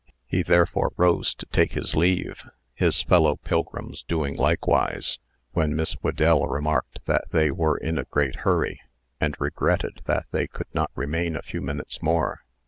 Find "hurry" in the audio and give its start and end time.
8.37-8.81